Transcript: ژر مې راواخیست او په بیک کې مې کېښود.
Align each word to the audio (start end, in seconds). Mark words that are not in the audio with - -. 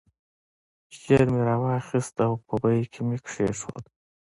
ژر 0.99 1.21
مې 1.33 1.41
راواخیست 1.49 2.15
او 2.25 2.33
په 2.45 2.53
بیک 2.61 2.85
کې 2.93 3.01
مې 3.07 3.17
کېښود. 3.27 3.83